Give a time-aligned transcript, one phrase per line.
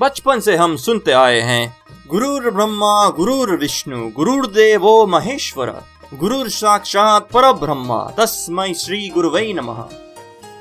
[0.00, 1.76] बचपन से हम सुनते आए हैं।
[2.08, 5.82] गुरुर ब्रह्मा, गुरुर विष्णु गुरुर देवो महेश्वर,
[6.14, 9.88] गुरुर साक्षात पर ब्रह्मा तस्मय श्री गुरुवै नमः।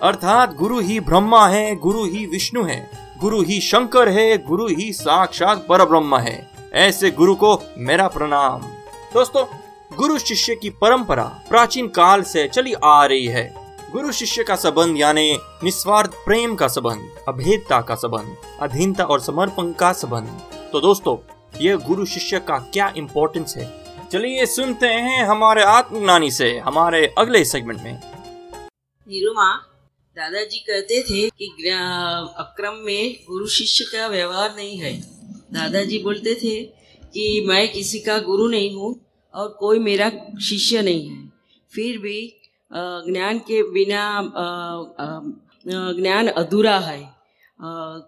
[0.02, 4.94] अर्थात गुरु ही ब्रह्मा है, गुरु ही विष्णु है, गुरु ही शंकर है, गुरु ही
[4.94, 8.62] साक्षात पर ब्रह्म है। ऐसे गुरु को मेरा प्रणाम।
[9.14, 9.46] दोस्तों,
[9.96, 13.65] गुरु शिष्य की परंपरा प्राचीन काल से चली आ रही है।
[13.96, 19.72] गुरु शिष्य का संबंध, यानी निस्वार्थ प्रेम का संबंध, अभेदता का संबंध, अधीनता और समर्पण
[19.72, 21.16] का संबंध। तो दोस्तों,
[21.62, 23.70] ये गुरु शिष्य का क्या इम्पोर्टेंस है?
[24.12, 27.94] चलिए सुनते हैं हमारे आत्मज्ञानी से, हमारे अगले सेगमेंट में।
[29.08, 29.50] निरुमा
[30.18, 34.94] दादाजी कहते थे कि अक्रम में गुरु शिष्य का व्यवहार नहीं है।
[35.54, 36.62] दादाजी बोलते थे
[37.14, 38.96] कि मैं किसी का गुरु नहीं हूँ
[39.34, 41.28] और कोई मेरा शिष्य नहीं है।
[41.72, 42.42] फिर भी
[42.76, 44.02] ज्ञान के बिना
[45.96, 47.00] ज्ञान अधूरा है।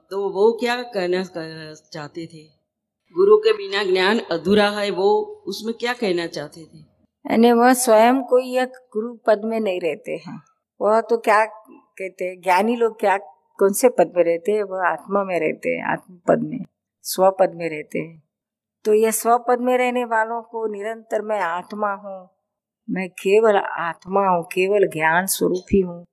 [0.09, 2.43] तो वो क्या कहना चाहते थे?
[3.15, 5.09] गुरु के बिना ज्ञान अधूरा है, वो
[5.47, 6.79] उसमें क्या कहना चाहते थे?
[7.25, 10.39] यानी वह स्वयं कोई एक गुरु पद में नहीं रहते हैं।
[10.79, 14.63] वह तो क्या कहते हैं, ज्ञानी लोग क्या, कौन से पद में रहते हैं?
[14.63, 16.63] वह आत्मा में रहते हैं आत्म पद में
[17.05, 18.21] स्व पद में रहते हैं।
[18.85, 22.19] तो यह स्व पद में रहने वालों को निरंतर मैं आत्मा हूँ
[22.89, 26.05] मैं केवल आत्मा हूँ केवल ज्ञान स्वरूप ही। हूँ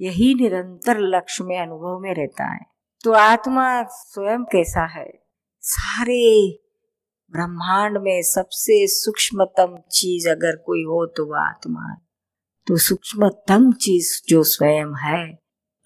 [0.00, 2.60] यही निरंतर लक्ष्य में अनुभव में रहता है।
[3.04, 5.22] तो आत्मा स्वयं कैसा है?
[5.60, 6.52] सारे
[7.30, 11.96] ब्रह्मांड में सबसे सूक्ष्मतम चीज़ अगर कोई हो तो वह आत्मा है।
[12.66, 15.38] तो सूक्ष्मतम चीज़ जो स्वयं है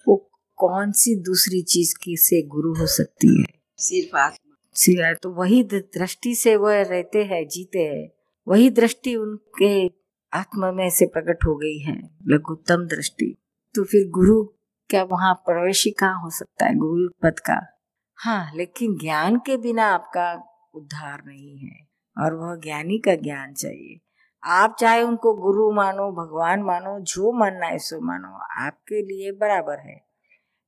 [0.07, 3.61] वो कौन सी दूसरी चीज़ की से गुरु हो सकती है?
[3.77, 8.09] सिर्फ़ आत्मा। सिवाय तो वही दृष्टि से वह रहते हैं जीते हैं।
[8.47, 10.02] वही दृष्टि उनके
[10.33, 13.35] आत्मा में से प्रकट हो गई है, लघुत्तम दृष्टि।
[13.75, 14.43] तो फिर गुरु
[14.89, 17.59] क्या वहाँ प्रवेश कहाँ हो सकता है, गुरु पद का?
[18.17, 20.33] हाँ लेकिन ज्ञान के बिना आपका
[20.75, 23.99] उद्धार नहीं है, और वह ज्ञानी का ज्ञान चाहिए।
[24.43, 29.79] आप चाहे उनको गुरु मानो, भगवान मानो, जो मानना है सो मानो, आपके लिए बराबर
[29.79, 30.05] है।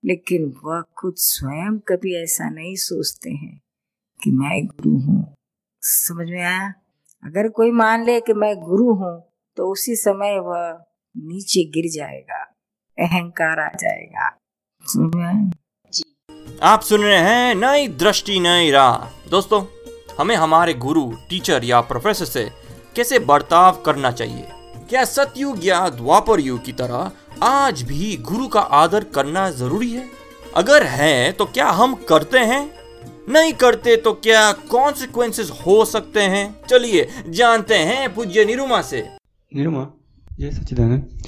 [0.05, 3.61] लेकिन वह खुद स्वयं कभी ऐसा नहीं सोचते हैं
[4.23, 5.35] कि मैं गुरु हूँ।
[5.81, 6.73] समझ में आया?
[7.23, 10.71] अगर कोई मान ले कि मैं गुरु हूँ तो उसी समय वह
[11.15, 12.39] नीचे गिर जाएगा,
[12.97, 14.25] अहंकार आ जाएगा।
[16.63, 19.63] आप सुन रहे हैं नई दृष्टि, नई राह। दोस्तों,
[20.19, 22.49] हमें हमारे गुरु, टीचर या प्रोफेसर से
[22.95, 24.47] कैसे बर्ताव करना चाहिए?
[24.89, 27.11] क्या सतयुग या द्वापर युग की तरह
[27.43, 30.05] आज भी गुरु का आदर करना ज़रूरी है?
[30.55, 32.71] अगर है तो क्या हम करते हैं?
[33.29, 36.45] नहीं करते तो क्या कॉन्सिक्वेंसेस हो सकते हैं?
[36.63, 39.07] चलिए, जानते हैं पूज्य निरुमा से।
[39.55, 39.87] निरुमा
[40.39, 41.23] जय सच्चिदानंद।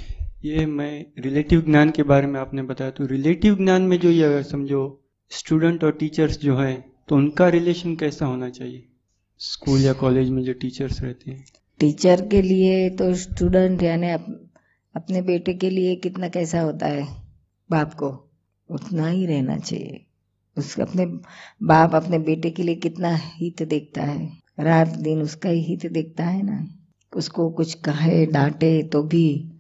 [0.46, 4.44] ये मैं रिलेटिव ज्ञान के बारे में आपने बताया तो रिलेटिव ज्ञान में जो ये
[4.44, 4.82] समझो
[5.32, 6.74] स्टूडेंट और टीचर्स जो है
[7.10, 8.84] तो उनका रिलेशन कैसा होना चाहिए?
[9.38, 11.46] स्कूल या कॉलेज में जो टीचर्स रहते हैं।
[11.80, 14.50] टीचर के लिए तो स्टूडेंट यानी अप,
[14.96, 17.08] अपने बेटे के लिए कितना कैसा होता है?
[17.72, 18.30] बाप को
[18.70, 20.06] उतना ही रहना चाहिए।
[20.58, 21.06] उसका अपने
[21.64, 24.32] बाप अपने बेटे के लिए कितना हित देखता है?
[24.60, 26.77] रात दिन उसका ही हित देखता है ना?
[27.16, 29.52] उसको कुछ कहे, डांटे तो भी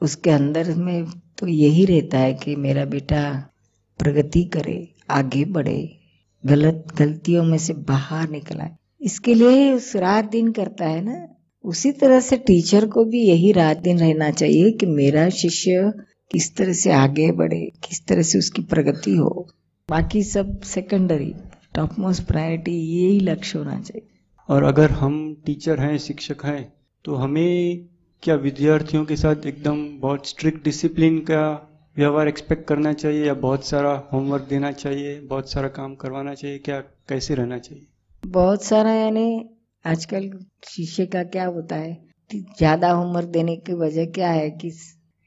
[0.00, 1.04] उसके अंदर में
[1.38, 3.50] तो यही रहता है कि मेरा बेटा
[3.98, 5.98] प्रगति करे, आगे बढ़े,
[6.46, 11.26] गलत, गलतियों में से बाहर निकल आए इसके लिए उस रात दिन करता है ना,
[11.64, 15.92] उसी तरह से टीचर को भी यही रात दिन रहना चाहिए कि मेरा शिष्य
[16.32, 19.48] किस तरह से आगे बढ़े, किस तरह से उसकी प्रगति हो।
[19.90, 21.34] बाकी सब सेकेंडरी
[21.74, 24.08] टॉप मोस्ट प्रायोरिटी यही लक्ष्य होना चाहिए।
[24.48, 27.86] और अगर हम टीचर हैं, शिक्षक हैं तो हमें
[28.22, 31.64] क्या विद्यार्थियों के साथ एकदम बहुत स्ट्रिक्ट डिसिप्लिन का
[31.96, 36.58] व्यवहार एक्सपेक्ट करना चाहिए या बहुत सारा होमवर्क देना चाहिए, बहुत सारा काम करवाना चाहिए,
[36.58, 37.86] क्या, कैसे रहना चाहिए?
[38.26, 39.48] बहुत सारा यानी
[39.86, 40.30] आजकल
[40.68, 44.70] शिष्य का क्या होता है, ज़्यादा होमवर्क देने की वजह क्या है कि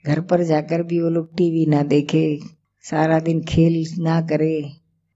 [0.06, 2.40] घर पर जाकर भी वो लोग टीवी ना देखे,
[2.82, 4.72] सारा दिन खेल ना करे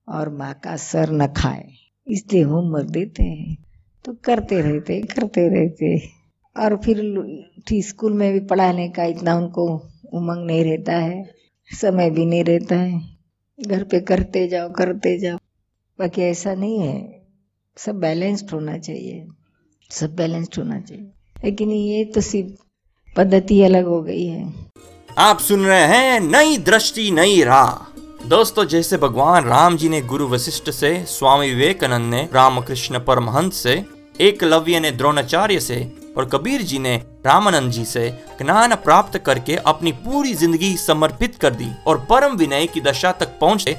[0.08, 1.66] और माँ का सर न खाए,
[2.08, 3.58] इसलिए होमवर्क देते हैं।
[4.06, 6.15] तो करते रहते करते रहते।
[6.56, 7.02] और फिर
[7.74, 9.66] स्कूल में भी पढ़ाने का इतना उनको
[10.14, 11.24] उमंग नहीं रहता है,
[11.70, 13.02] समय भी नहीं रहता है।
[13.60, 15.38] घर पे करते जाओ करते जाओ।
[16.00, 17.26] बाकी ऐसा नहीं है,
[17.78, 19.26] सब बैलेंस्ड होना चाहिए,
[19.92, 21.12] सब बैलेंस्ड होना चाहिए।
[21.44, 24.54] लेकिन ये तो सिर्फ़ पद्धति अलग हो गई है।
[25.18, 30.28] आप सुन रहे हैं नई दृष्टि, नई राह। दोस्तों, जैसे भगवान राम जी ने गुरु
[30.28, 33.84] वशिष्ठ से, स्वामी विवेकानंद ने रामकृष्ण परमहंस से,
[34.22, 36.96] एकलव्य ने द्रोणाचार्य से और कबीर जी ने
[37.26, 38.10] रामानंद जी से
[38.42, 43.38] ज्ञान प्राप्त करके अपनी पूरी ज़िंदगी समर्पित कर दी और परम विनय की दशा तक
[43.42, 43.78] पहुँचे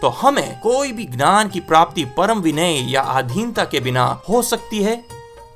[0.00, 4.82] तो हमें कोई भी ज्ञान की प्राप्ति परम विनय या अधीनता के बिना हो सकती
[4.82, 5.04] है?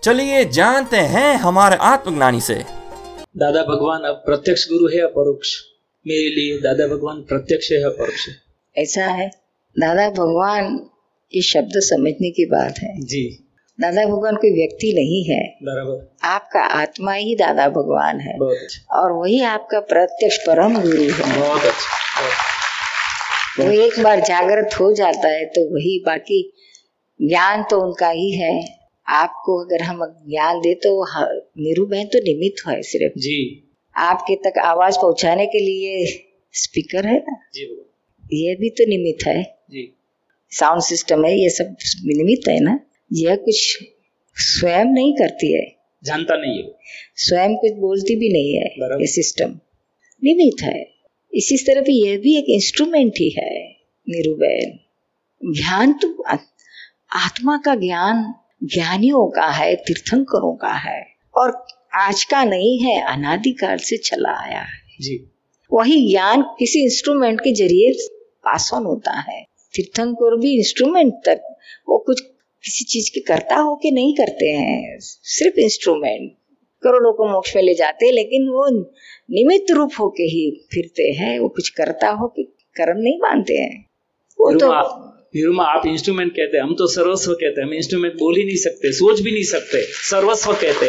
[0.03, 2.55] चलिए जानते हैं हमारे आत्मज्ञानी से।
[3.37, 5.57] दादा भगवान अब प्रत्यक्ष गुरु है या परोक्ष?
[6.07, 8.35] मेरे लिए दादा भगवान प्रत्यक्ष है या परोक्ष है?
[8.77, 9.29] ऐसा है।
[9.79, 10.81] दादा भगवान
[11.35, 13.48] ये शब्द समझने की बात है। जी।
[13.79, 15.41] दादा भगवान कोई व्यक्ति नहीं है।
[16.27, 21.65] आपका आत्मा ही दादा भगवान है। अच्छा। और वही आपका प्रत्यक्ष परम गुरु है। बहुत
[21.65, 22.33] अच्छा।
[23.61, 26.43] वो एक बार जागृत हो जाता है तो वही बाकी
[27.21, 28.53] ज्ञान तो उनका ही है।
[29.07, 30.91] आपको अगर हम ज्ञान दे तो
[31.59, 33.39] नीरू बहन तो निमित्त है सिर्फ़। जी।
[33.97, 36.05] आपके तक आवाज़ पहुँचाने के लिए
[36.55, 37.37] स्पीकर है ना?
[37.55, 37.63] जी
[38.35, 39.89] ये भी तो निमित्त है। जी।
[40.53, 41.75] साउंड सिस्टम है ये सब
[42.07, 42.79] निमित्त है ना?
[43.13, 43.79] यह कुछ
[44.37, 45.67] स्वयं नहीं करती है।
[46.05, 46.71] जानता नहीं है।
[47.17, 49.51] स्वयं कुछ बोलती भी नहीं है ये सिस्टम
[50.23, 50.83] निमित्त है।
[51.35, 53.51] इसी तरह भी यह भी एक इंस्ट्रूमेंट ही है
[54.07, 54.79] निरुबैन।
[55.43, 56.23] ज्ञान तो
[57.17, 58.35] आत्मा का ज्ञान
[58.65, 61.01] ज्ञानियों का है तीर्थंकरों का है
[61.35, 65.31] और आज का नहीं है अनादिकाल से चला आया है। जी।
[65.73, 67.93] वही ज्ञान किसी इंस्ट्रूमेंट के ज़रिए
[68.45, 69.45] पास ऑन होता है।
[69.75, 71.57] तीर्थंकर भी इंस्ट्रूमेंट तक
[71.89, 72.23] वो कुछ
[72.65, 76.31] किसी चीज़ के करता हो के नहीं करते हैं। सिर्फ़ इंस्ट्रूमेंट
[76.83, 78.69] करोड़ों को मोक्ष में ले जाते हैं लेकिन वो
[79.31, 82.43] निमित्त रूप होके ही फिरते हैं। वो कुछ करता हो के
[82.77, 83.85] कर्म नहीं मानते हैं।
[84.41, 84.73] वो तो
[85.35, 88.57] निरुमा आप इंस्ट्रूमेंट कहते हैं। हम तो सर्वस्व कहते हैं। हम इंस्ट्रूमेंट बोल ही नहीं
[88.57, 90.89] सकते सोच भी नहीं सकते। सर्वस्व कहते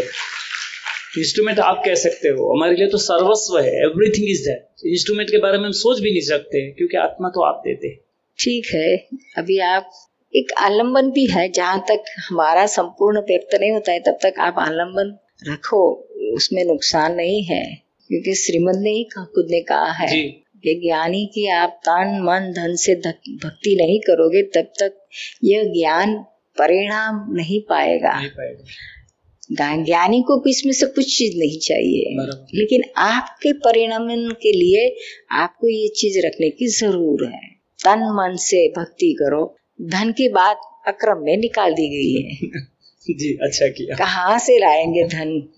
[1.18, 5.38] इंस्ट्रूमेंट आप कह सकते हो। हमारे लिए तो सर्वस्व है। एवरीथिंग इज़ दैट इंस्ट्रूमेंट के
[5.38, 7.96] बारे में हम सोच भी नहीं सकते क्योंकि आत्मा तो आप देते
[8.40, 8.96] ठीक है।
[9.38, 9.90] अभी आप
[10.36, 14.56] एक आलंबन भी है जहाँ तक हमारा संपूर्ण व्यक्त नहीं होता है तब तक आप
[14.60, 15.18] आलंबन
[15.52, 17.66] रखो उसमें नुकसान नहीं है।
[18.08, 20.24] क्योंकि श्रीमद ने ही खुद ने कहा है
[20.64, 25.08] कि ज्ञानी की आप तन मन धन से भक्ति नहीं करोगे तब तक
[25.44, 26.16] यह ज्ञान
[26.58, 32.16] परिणाम नहीं पाएगा। नहीं पाएगा। ज्ञानी को इसमें से कुछ चीज़ नहीं चाहिए।
[32.56, 34.96] लेकिन आपके परिणाम के लिए
[35.32, 37.48] आपको ये चीज़ रखने की ज़रूर है।
[37.84, 42.50] तन मन से भक्ति करो धन की बात अक्रम में निकाल दी गई है।
[43.18, 45.50] जी अच्छा किया। कहाँ से लाएँगे धन?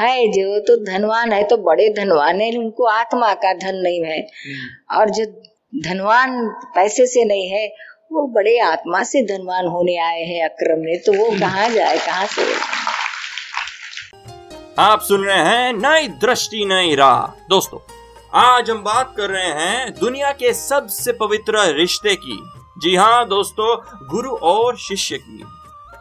[0.00, 4.20] है जो तो धनवान है तो बड़े धनवान है उनको आत्मा का धन नहीं है।
[4.98, 5.24] और जो
[5.84, 7.66] धनवान पैसे से नहीं है
[8.12, 12.26] वो बड़े आत्मा से धनवान होने आए हैं अक्रम में तो वो कहाँ जाए कहाँ
[12.26, 12.42] से?
[14.78, 17.78] आप सुन रहे हैं नई दृष्टि नई राह। दोस्तों
[18.34, 23.76] आज हम बात कर रहे हैं दुनिया के सबसे पवित्र रिश्ते की। जी हाँ दोस्तों,
[24.06, 25.44] गुरु और शिष्य की।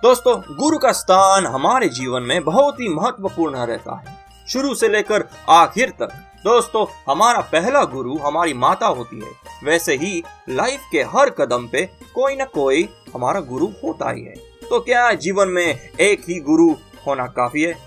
[0.04, 5.24] दोस्तों, गुरु का स्थान हमारे जीवन में बहुत ही महत्वपूर्ण रहता है। शुरू से लेकर
[5.50, 6.10] आखिर तक,
[6.44, 9.32] दोस्तों, हमारा पहला गुरु हमारी माता होती है।
[9.64, 11.86] वैसे ही, लाइफ के हर कदम पे
[12.16, 14.36] कोई ना कोई हमारा गुरु होता ही है।
[14.70, 16.72] तो क्या जीवन में एक ही गुरु
[17.08, 17.78] होना काफ़ी है?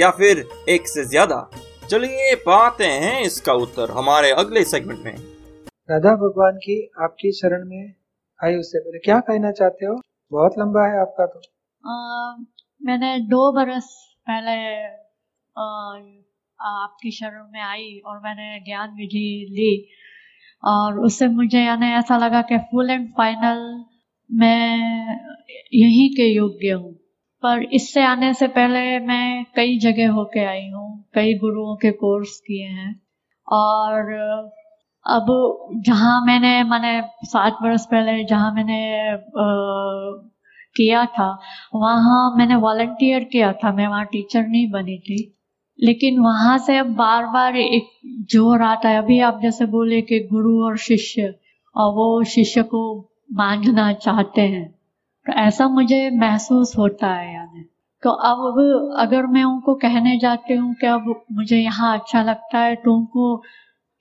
[0.00, 1.50] या फिर एक से ज़्यादा?
[1.90, 5.16] चलिए पाते हैं इसका उत्तर हमारे अगले सेगमेंट में।
[5.90, 7.99] राधा भगवान की आपकी शरण में
[8.40, 9.94] आई उससे पहले। क्या कहना चाहते हो?
[10.32, 11.40] बहुत लंबा है आपका तो।
[11.84, 11.92] अ,
[12.82, 13.88] मैंने दो बरस
[14.26, 14.56] पहले
[15.56, 15.62] अ,
[16.58, 19.70] आपकी शरण में आई और मैंने ज्ञान विधि ली।
[20.64, 23.60] और उससे मुझे यानी ऐसा लगा कि फुल एंड फाइनल
[24.30, 25.16] मैं
[25.74, 26.92] यहीं के योग्य हूँ।
[27.42, 32.38] पर इससे आने से पहले मैं कई जगह होके आई हूँ कई गुरुओं के कोर्स
[32.40, 32.90] किए हैं।
[33.48, 34.12] और
[35.10, 35.26] अब
[35.86, 38.78] जहाँ मैंने मैंने सात वर्ष पहले जहाँ मैंने
[39.10, 39.20] अ,
[40.76, 41.28] किया था
[41.74, 45.18] वहाँ मैंने वॉल्टियर किया था। मैं वहाँ टीचर नहीं बनी थी।
[45.78, 47.88] लेकिन वहाँ से अब बार बार एक
[48.32, 51.34] ज़ोर आता है। अभी आप जैसे बोले कि गुरु और शिष्य
[51.76, 52.82] और वो शिष्य को
[53.32, 54.68] बांधना चाहते हैं।
[55.26, 57.64] तो ऐसा मुझे महसूस होता है यानी।
[58.02, 62.74] तो अब अगर मैं उनको कहने जाती हूँ कि अब मुझे यहाँ अच्छा लगता है
[62.76, 63.42] तो उनको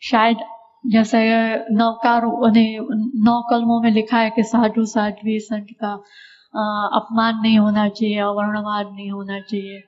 [0.01, 0.37] शायद
[0.83, 1.19] जैसे
[1.75, 5.93] नौकार नौ कलमों में लिखा है कि साधु साध्वी संत का
[6.97, 9.83] अपमान नहीं होना चाहिए अवर्णवाद नहीं होना चाहिए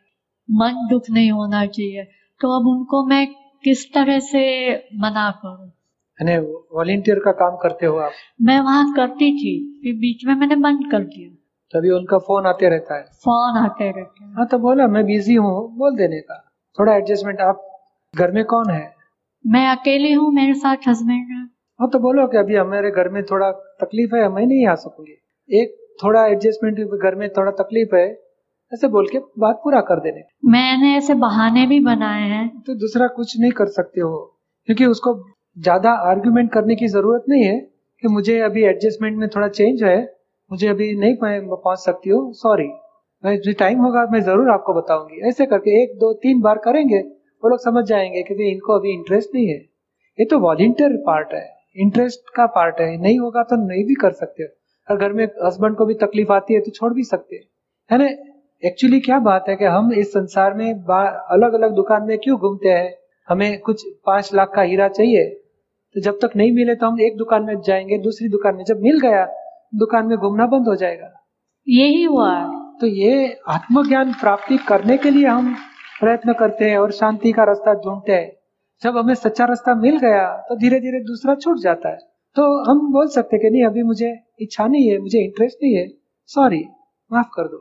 [0.50, 2.04] मन दुख नहीं होना चाहिए।
[2.42, 3.26] तो अब उनको मैं
[3.64, 4.44] किस तरह से
[4.96, 5.68] मना करूँ?
[5.68, 6.38] यानी
[6.76, 8.12] वॉलेंटियर का काम करते हो आप?
[8.42, 11.30] मैं वहाँ करती थी फिर बीच में मैंने बंद कर दिया।
[11.74, 15.36] तभी उनका फ़ोन आते रहता है। फ़ोन आते रहते हैं। हाँ तो बोला मैं बिज़ी
[15.36, 16.44] हूँ बोल देने का।
[16.80, 17.68] थोड़ा एडजस्टमेंट आप
[18.14, 19.01] घर में कौन है?
[19.46, 21.44] मैं अकेली हूँ मेरे साथ हस्बैंड है।
[21.80, 25.60] हाँ तो बोलो कि अभी हमारे घर में थोड़ा तकलीफ़ है मैं नहीं आ सकूँगी।
[25.62, 28.06] एक थोड़ा एडजस्टमेंट घर में थोड़ा तकलीफ़ है
[28.72, 30.22] ऐसे बोल के बात पूरा कर देने।
[30.52, 34.18] मैंने ऐसे बहाने भी बनाए हैं। तो दूसरा कुछ नहीं कर सकते हो
[34.68, 35.14] क्योंकि उसको
[35.58, 37.58] ज़्यादा आर्ग्यूमेंट करने की ज़रूरत नहीं है
[38.04, 39.98] कि मुझे अभी एडजस्टमेंट में थोड़ा चेंज है
[40.52, 42.68] मुझे अभी नहीं पहुँच सकती हो सॉरी
[43.24, 47.02] मैं जो टाइम होगा मैं ज़रूर आपको बताऊँगी। ऐसे करके एक दो तीन बार करेंगे
[47.44, 49.58] वो लोग समझ जाएँगे कि भाई इनको अभी इंटरेस्ट नहीं है।
[50.20, 54.12] ये तो वॉलेंटियर पार्ट है। इंटरेस्ट का पार्ट है। नहीं होगा तो नहीं भी कर
[54.12, 57.36] सकते। अगर घर में हस्बैंड को भी तकलीफ़ आती है तो छोड़ भी सकते।
[57.92, 58.06] है ना?
[58.68, 60.74] एक्चुअली क्या बात है कि हम इस संसार में
[61.30, 62.94] अलग अलग दुकान में क्यों घूमते हैं?
[63.30, 65.30] हमें कुछ पाँच लाख का हीरा चाहिए।
[65.94, 68.82] तो जब तक नहीं मिले तो हम एक दुकान में जाएँगे दूसरी दुकान में। जब
[68.82, 69.26] मिल गया
[69.76, 71.12] दुकान में घूमना बंद हो जाएगा।
[71.68, 72.46] यही हुआ।
[72.82, 75.56] तो ये आत्मज्ञान प्राप्ति करने के लिए हम
[76.02, 78.32] प्रयत्न करते हैं और शांति का रास्ता ढूंढते हैं।
[78.82, 81.98] जब हमें सच्चा रास्ता मिल गया तो धीरे धीरे दूसरा छूट जाता है।
[82.36, 85.88] तो हम बोल सकते कि नहीं, अभी मुझे इच्छा नहीं है, मुझे इंटरेस्ट नहीं है।
[86.30, 86.64] सॉरी
[87.12, 87.58] माफ़ कर दो।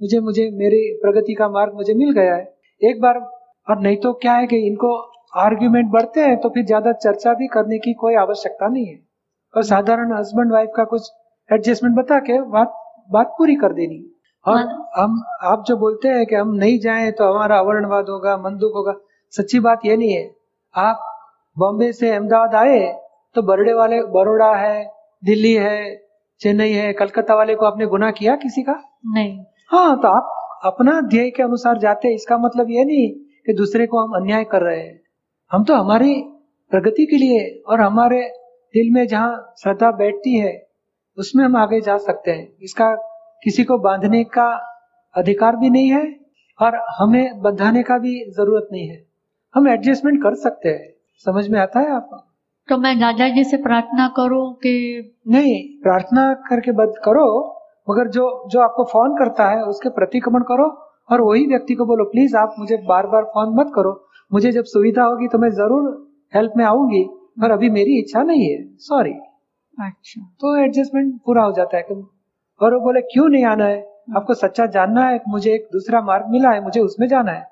[0.00, 3.18] मुझे मुझे, मेरी प्रगति का मार्ग मुझे मिल गया है। एक बार,
[3.66, 4.94] और नहीं तो क्या है कि इनको
[5.38, 8.98] आर्ग्यूमेंट बढ़ते हैं तो फिर ज़्यादा चर्चा भी करने की कोई आवश्यकता नहीं है।
[9.54, 11.10] और साधारण हस्बैंड वाइफ का कुछ
[11.50, 12.74] एडजस्टमेंट बता के बात
[13.12, 14.04] बात पूरी कर देनी।
[14.46, 14.58] और
[14.96, 18.94] हम आप जो बोलते हैं कि हम नहीं जाएँ तो हमारा अवर्णवाद होगा मंदुक होगा।
[19.32, 20.30] सच्ची बात ये नहीं है।
[20.74, 21.00] आप
[21.56, 22.80] बॉम्बे से अहमदाबाद आए
[23.36, 24.84] तो बरडे वाले बड़ोड़ा है
[25.22, 25.78] दिल्ली है
[26.40, 28.72] चेन्नई है कलकत्ता वाले को आपने गुना किया किसी का?
[29.06, 29.38] नहीं।
[29.70, 33.08] हाँ तो आप अपना ध्येय के अनुसार जाते हैं। इसका मतलब ये नहीं
[33.46, 35.00] कि दूसरे को हम अन्याय कर रहे हैं।
[35.50, 36.14] हम तो हमारी
[36.72, 38.20] प्रगति के लिए और हमारे
[38.74, 40.52] दिल में जहाँ श्रद्धा बैठती है
[41.18, 42.94] उसमें हम आगे जा सकते हैं। इसका
[43.44, 44.46] किसी को बांधने का
[45.14, 46.04] अधिकार भी नहीं है
[46.58, 49.02] और हमें बंधाने का भी ज़रूरत नहीं है।
[49.54, 50.92] हम एडजस्टमेंट कर सकते हैं।
[51.26, 52.16] समझ में आता है आपको
[52.68, 54.72] तो मैं दादाजी से प्रार्थना करूँ कि
[55.28, 57.26] नहीं प्रार्थना करके बद करो
[57.88, 60.68] मगर जो जो आपको फ़ोन करता है उसके प्रतिक्रमण करो
[61.10, 63.92] और वही व्यक्ति को बोलो प्लीज़ आप मुझे बार बार फ़ोन मत करो।
[64.30, 65.90] मुझे जब सुविधा होगी तो मैं ज़रूर
[66.32, 67.04] हेल्प में आऊँगी
[67.40, 69.12] पर अभी मेरी इच्छा नहीं है। सॉरी
[69.78, 71.82] अच्छा। तो एडजस्टमेंट पूरा हो जाता है।
[72.60, 73.80] और वो बोले क्यों नहीं आना है?
[74.16, 77.42] आपको सच्चा जानना है मुझे एक दूसरा मार्ग मिला है मुझे उसमें जाना है।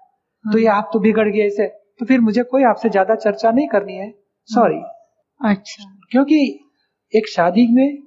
[0.45, 1.67] तो ये आप तो बिगड़ गए इसे।
[2.01, 4.11] तो फिर मुझे कोई आपसे ज़्यादा चर्चा नहीं करनी है।
[4.49, 4.81] सॉरी
[5.41, 6.39] अच्छा। क्योंकि
[7.15, 7.99] एक शादी में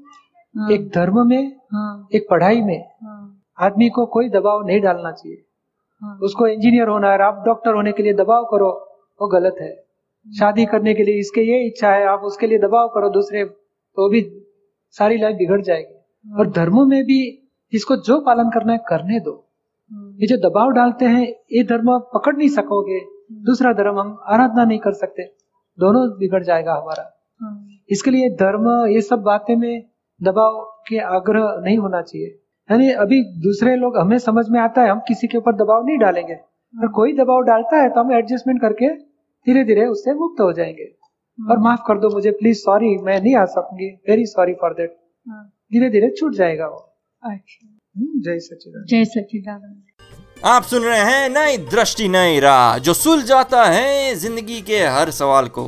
[0.56, 5.12] हाँ, एक धर्म में हाँ, एक पढ़ाई में हाँ, आदमी को कोई दबाव नहीं डालना
[5.12, 5.42] चाहिए।
[6.02, 8.70] हाँ, उसको इंजीनियर होना है आप डॉक्टर होने के लिए दबाव करो
[9.22, 9.74] वो गलत है।
[10.26, 14.10] शादी करने के लिए इसके ये इच्छा है आप उसके लिए दबाव करो दूसरे तो
[14.10, 14.22] भी
[14.96, 15.95] सारी लाइफ बिगड़ जाएगी।
[16.26, 17.20] और धर्मों में भी
[17.74, 19.32] इसको जो पालन करना है करने दो।
[19.92, 23.00] हाँ, ये जो दबाव डालते हैं ये धर्म आप पकड़ नहीं सकोगे।
[23.46, 25.24] दूसरा धर्म हम आराधना नहीं कर सकते।
[25.78, 27.04] दोनों बिगड़ जाएगा हमारा।
[27.42, 29.84] हाँ, इसके लिए धर्म ये सब बातें में
[30.22, 32.28] दबाव के आग्रह नहीं होना चाहिए।
[32.70, 35.98] यानी अभी दूसरे लोग हमें समझ में आता है हम किसी के ऊपर दबाव नहीं
[35.98, 38.90] डालेंगे। और कोई दबाव डालता है तो हम एडजस्टमेंट करके
[39.48, 40.94] धीरे धीरे उससे मुक्त हो जाएँगे।
[41.40, 44.98] और माफ़ कर दो मुझे प्लीज़ सॉरी मैं नहीं आ सकूँगी। वेरी सॉरी फॉर देट
[45.72, 46.78] धीरे धीरे छूट जाएगा वो।
[47.24, 52.94] अच्छा। हम्म, जय सचिदानंद जय सच्चिदानंद। आप सुन रहे हैं नई दृष्टि नई राह जो
[52.94, 55.68] सुलझाता है ज़िंदगी के हर सवाल को।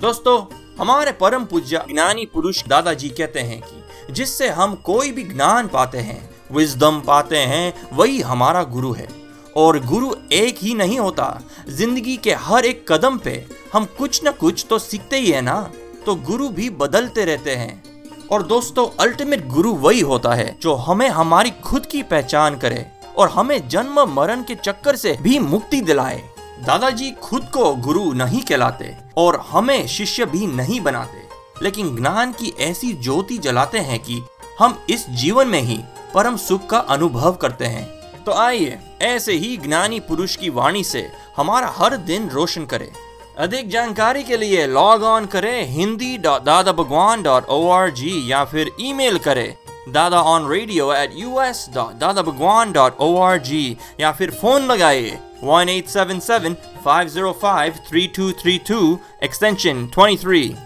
[0.00, 0.36] दोस्तों
[0.78, 5.98] हमारे परम पूज्य ज्ञानी पुरुष दादाजी कहते हैं कि जिससे हम कोई भी ज्ञान पाते
[6.00, 6.20] हैं
[6.52, 9.08] विजडम पाते हैं वही हमारा गुरु है।
[9.56, 11.26] और गुरु एक ही नहीं होता
[11.68, 15.60] ज़िंदगी के हर एक कदम पे हम कुछ न कुछ तो सीखते ही है ना
[16.06, 17.91] तो गुरु भी बदलते रहते हैं।
[18.32, 22.86] और दोस्तों अल्टीमेट गुरु वही होता है जो हमें हमारी खुद की पहचान करे
[23.16, 26.22] और हमें जन्म, मरण के चक्कर से भी मुक्ति दिलाए।
[26.60, 31.28] दादाजी खुद को गुरु नहीं कहलाते और हमें शिष्य भी नहीं बनाते।
[31.62, 34.22] लेकिन ज्ञान की ऐसी ज्योति जलाते हैं कि
[34.58, 35.80] हम इस जीवन में ही
[36.14, 37.86] परम सुख का अनुभव करते हैं।
[38.24, 42.92] तो आइए, ऐसे ही ज्ञानी पुरुष की वाणी से हमारा हर दिन रोशन करें।
[43.38, 48.44] अधिक जानकारी के लिए लॉग ऑन करें हिंदी दादा Bhagwan dot O R G या
[48.44, 49.54] फिर ईमेल करें
[49.88, 54.30] Dada on radio at U S dot Dada Bhagwan dot O R G या फिर
[54.30, 60.22] फ़ोन लगाइए one eight seven seven five zero five three two three two extension twenty
[60.22, 60.56] three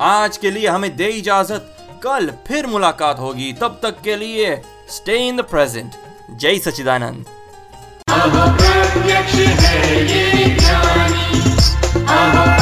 [0.00, 1.70] आज के लिए हमें दे इजाज़त।
[2.04, 5.90] कल फिर मुलाकात होगी। तब तक के लिए स्टे इन द प्रेजेंट
[6.30, 7.24] जय सचिदानंद
[12.14, 12.53] 아하.